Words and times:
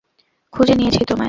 খুঁজে 0.53 0.73
নিয়েছি 0.75 0.99
তোমায়। 0.99 1.19